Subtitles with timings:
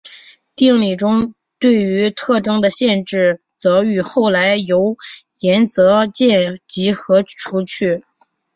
[0.55, 4.97] 定理中对于特征的限制则与后来由
[5.37, 8.03] 岩泽健吉和除去。